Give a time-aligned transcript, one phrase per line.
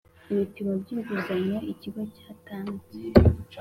[0.31, 2.89] Ibipimo by inguzanyo ikigo cyatanze